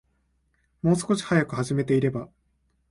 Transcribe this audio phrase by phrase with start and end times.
[0.81, 2.27] もう少し早く始めていれば